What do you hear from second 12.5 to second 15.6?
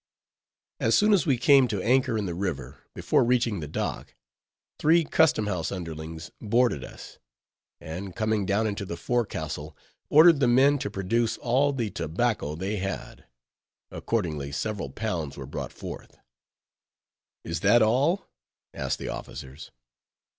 they had. Accordingly several pounds were